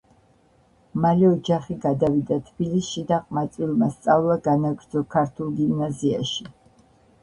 [1.03, 6.53] მალე ოჯახი გადავიდა თბილისში და ყმაწვილმა სწავლა განაგრძო ქართულ გიმნაზიაში.